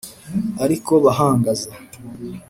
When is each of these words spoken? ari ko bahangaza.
ari 0.63 0.77
ko 0.85 0.93
bahangaza. 1.03 1.69